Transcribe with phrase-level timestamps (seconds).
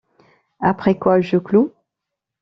[0.61, 1.71] Après quoi, je cloue.